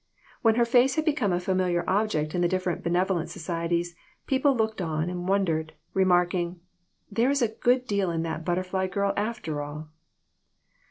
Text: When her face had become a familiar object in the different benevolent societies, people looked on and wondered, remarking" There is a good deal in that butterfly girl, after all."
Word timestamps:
When 0.41 0.55
her 0.55 0.65
face 0.65 0.95
had 0.95 1.05
become 1.05 1.31
a 1.31 1.39
familiar 1.39 1.83
object 1.87 2.33
in 2.33 2.41
the 2.41 2.47
different 2.47 2.81
benevolent 2.83 3.29
societies, 3.29 3.93
people 4.25 4.55
looked 4.55 4.81
on 4.81 5.11
and 5.11 5.27
wondered, 5.27 5.75
remarking" 5.93 6.59
There 7.11 7.29
is 7.29 7.43
a 7.43 7.49
good 7.53 7.85
deal 7.85 8.09
in 8.09 8.23
that 8.23 8.43
butterfly 8.43 8.87
girl, 8.87 9.13
after 9.15 9.61
all." 9.61 9.89